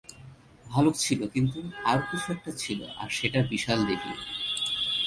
ভালুক 0.65 0.95
ছিল, 0.95 1.19
কিন্তু 1.27 1.59
আরো 1.85 2.03
কিছু 2.11 2.27
একটা 2.33 2.51
ছিল, 2.57 2.79
আর 2.97 3.09
সেটা 3.09 3.39
বিশালদেহী। 3.51 4.11